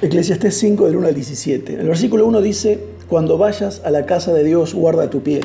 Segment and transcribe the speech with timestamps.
[0.00, 1.74] Eclesiastés 5 del 1 al 17.
[1.74, 5.40] El versículo 1 dice, cuando vayas a la casa de Dios, guarda tu pie.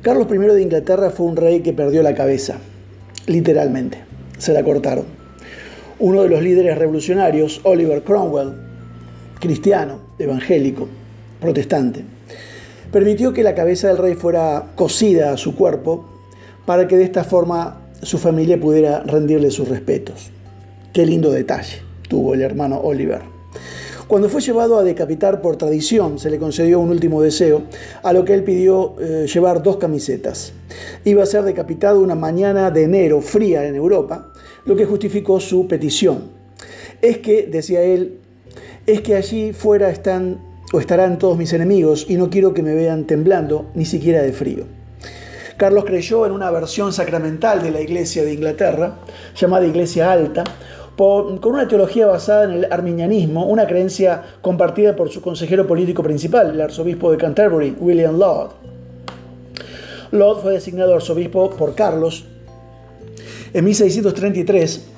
[0.00, 2.58] Carlos I de Inglaterra fue un rey que perdió la cabeza,
[3.26, 3.98] literalmente,
[4.38, 5.06] se la cortaron.
[5.98, 8.52] Uno de los líderes revolucionarios, Oliver Cromwell,
[9.40, 10.86] cristiano, evangélico,
[11.40, 12.04] protestante,
[12.92, 16.04] permitió que la cabeza del rey fuera cosida a su cuerpo
[16.64, 20.30] para que de esta forma su familia pudiera rendirle sus respetos.
[20.92, 23.22] Qué lindo detalle tuvo el hermano Oliver.
[24.06, 27.62] Cuando fue llevado a decapitar por tradición, se le concedió un último deseo,
[28.02, 30.52] a lo que él pidió eh, llevar dos camisetas.
[31.04, 34.32] Iba a ser decapitado una mañana de enero fría en Europa,
[34.66, 36.24] lo que justificó su petición.
[37.00, 38.18] Es que, decía él,
[38.84, 40.40] es que allí fuera están
[40.72, 44.32] o estarán todos mis enemigos y no quiero que me vean temblando, ni siquiera de
[44.32, 44.64] frío.
[45.56, 48.96] Carlos creyó en una versión sacramental de la Iglesia de Inglaterra,
[49.36, 50.42] llamada Iglesia Alta,
[51.00, 56.50] con una teología basada en el arminianismo, una creencia compartida por su consejero político principal,
[56.50, 58.50] el arzobispo de Canterbury, William Laud.
[60.10, 62.26] Laud fue designado arzobispo por Carlos
[63.54, 64.88] en 1633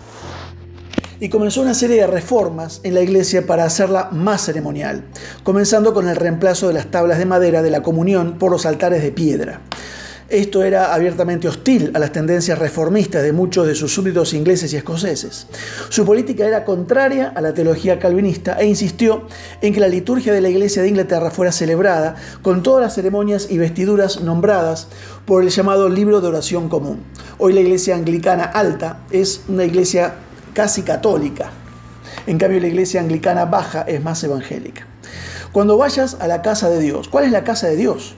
[1.21, 5.05] y comenzó una serie de reformas en la iglesia para hacerla más ceremonial,
[5.45, 9.05] comenzando con el reemplazo de las tablas de madera de la comunión por los altares
[9.05, 9.61] de piedra.
[10.33, 14.79] Esto era abiertamente hostil a las tendencias reformistas de muchos de sus súbditos ingleses y
[14.79, 15.47] escoceses.
[15.91, 19.27] Su política era contraria a la teología calvinista e insistió
[19.61, 23.49] en que la liturgia de la Iglesia de Inglaterra fuera celebrada con todas las ceremonias
[23.51, 24.89] y vestiduras nombradas
[25.27, 27.01] por el llamado libro de oración común.
[27.37, 30.15] Hoy la Iglesia anglicana alta es una iglesia
[30.55, 31.51] casi católica.
[32.27, 34.87] En cambio la Iglesia anglicana baja es más evangélica.
[35.53, 38.17] Cuando vayas a la casa de Dios, ¿cuál es la casa de Dios?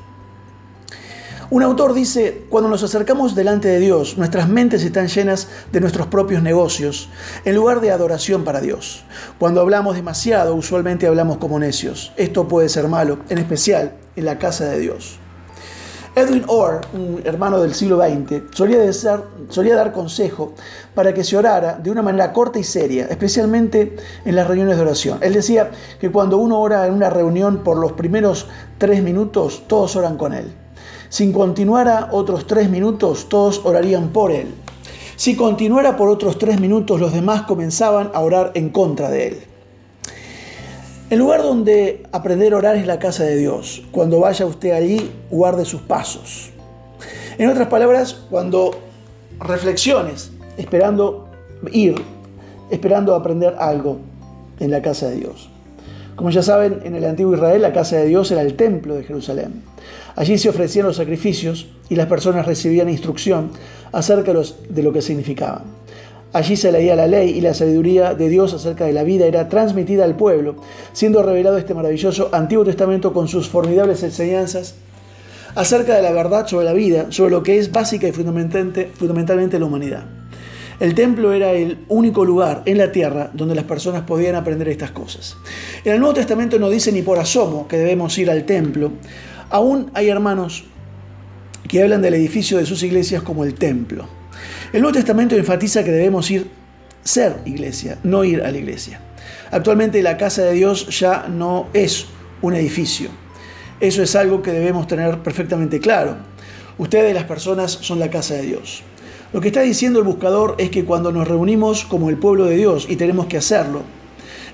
[1.54, 6.08] Un autor dice, cuando nos acercamos delante de Dios, nuestras mentes están llenas de nuestros
[6.08, 7.08] propios negocios,
[7.44, 9.04] en lugar de adoración para Dios.
[9.38, 12.12] Cuando hablamos demasiado, usualmente hablamos como necios.
[12.16, 15.20] Esto puede ser malo, en especial en la casa de Dios.
[16.16, 20.54] Edwin Orr, un hermano del siglo XX, solía, dar consejo
[20.92, 23.94] para que se orara de una manera corta y seria, especialmente
[24.24, 25.18] en las reuniones de oración.
[25.20, 25.70] Él decía
[26.00, 28.48] que cuando uno ora en una reunión por los primeros
[28.78, 30.63] tres minutos, todos oran con él.
[31.14, 34.52] Si continuara otros tres minutos, todos orarían por él.
[35.14, 39.38] Si continuara por otros tres minutos, los demás comenzaban a orar en contra de él.
[41.10, 43.84] El lugar donde aprender a orar es la casa de Dios.
[43.92, 46.50] Cuando vaya usted allí, guarde sus pasos.
[47.38, 48.72] En otras palabras, cuando
[49.38, 51.28] reflexiones, esperando
[51.70, 51.94] ir,
[52.70, 53.98] esperando aprender algo
[54.58, 55.53] en la casa de Dios.
[56.16, 59.04] Como ya saben, en el antiguo Israel la casa de Dios era el templo de
[59.04, 59.62] Jerusalén.
[60.16, 63.50] Allí se ofrecían los sacrificios y las personas recibían instrucción
[63.92, 65.62] acerca de lo que significaban.
[66.32, 69.48] Allí se leía la ley y la sabiduría de Dios acerca de la vida era
[69.48, 70.56] transmitida al pueblo,
[70.92, 74.74] siendo revelado este maravilloso Antiguo Testamento con sus formidables enseñanzas
[75.54, 79.64] acerca de la verdad sobre la vida, sobre lo que es básica y fundamentalmente, la
[79.64, 80.04] humanidad.
[80.80, 84.90] El templo era el único lugar en la tierra donde las personas podían aprender estas
[84.90, 85.36] cosas.
[85.84, 88.92] En el Nuevo Testamento no dice ni por asomo que debemos ir al templo,
[89.54, 90.64] Aún hay hermanos
[91.68, 94.08] que hablan del edificio de sus iglesias como el templo.
[94.72, 96.50] El Nuevo Testamento enfatiza que debemos ir,
[97.04, 99.00] ser iglesia, no ir a la iglesia.
[99.52, 102.06] Actualmente la casa de Dios ya no es
[102.42, 103.10] un edificio.
[103.78, 106.16] Eso es algo que debemos tener perfectamente claro.
[106.76, 108.82] Ustedes, las personas, son la casa de Dios.
[109.34, 112.54] Lo que está diciendo el buscador es que cuando nos reunimos como el pueblo de
[112.54, 113.82] Dios, y tenemos que hacerlo,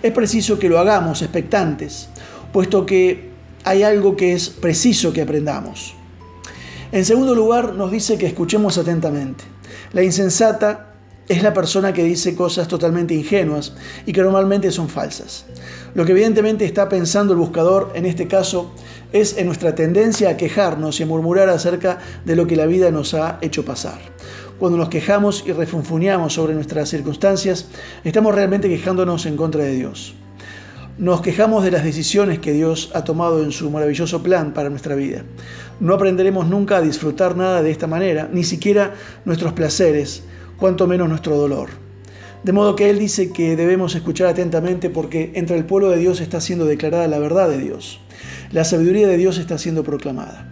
[0.03, 2.09] es preciso que lo hagamos expectantes,
[2.51, 3.29] puesto que
[3.65, 5.93] hay algo que es preciso que aprendamos.
[6.93, 9.45] En segundo lugar, nos dice que escuchemos atentamente.
[9.93, 10.95] La insensata
[11.29, 13.75] es la persona que dice cosas totalmente ingenuas
[14.07, 15.45] y que normalmente son falsas.
[15.95, 18.73] Lo que evidentemente está pensando el buscador en este caso
[19.13, 22.91] es en nuestra tendencia a quejarnos y a murmurar acerca de lo que la vida
[22.91, 24.01] nos ha hecho pasar.
[24.61, 27.69] Cuando nos quejamos y refunfuñamos sobre nuestras circunstancias,
[28.05, 30.15] estamos realmente quejándonos en contra de Dios.
[30.99, 34.97] Nos quejamos de las decisiones que Dios ha tomado en su maravilloso plan para nuestra
[34.97, 35.25] vida.
[35.81, 38.93] No aprenderemos nunca a disfrutar nada de esta manera, ni siquiera
[39.25, 40.25] nuestros placeres,
[40.59, 41.71] cuanto menos nuestro dolor.
[42.45, 46.21] De modo que Él dice que debemos escuchar atentamente porque entre el pueblo de Dios
[46.21, 47.99] está siendo declarada la verdad de Dios.
[48.53, 50.47] La sabiduría de Dios está siendo proclamada.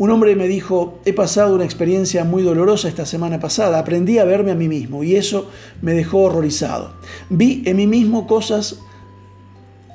[0.00, 4.24] Un hombre me dijo, he pasado una experiencia muy dolorosa esta semana pasada, aprendí a
[4.24, 5.50] verme a mí mismo y eso
[5.82, 6.94] me dejó horrorizado.
[7.28, 8.78] Vi en mí mismo cosas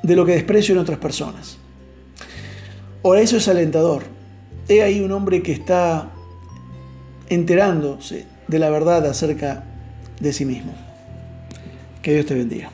[0.04, 1.58] de lo que desprecio en otras personas.
[3.04, 4.04] Ahora, eso es alentador.
[4.70, 6.12] He ahí un hombre que está
[7.28, 9.64] enterándose de la verdad acerca
[10.20, 10.76] de sí mismo.
[12.04, 12.70] Que Dios te bendiga.